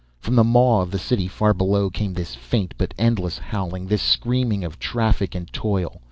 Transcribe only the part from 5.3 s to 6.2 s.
and toil.